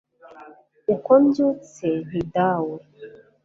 uko 0.95 1.11
mbyutse, 1.23 1.87
nti 2.07 2.21
dawe 2.33 2.77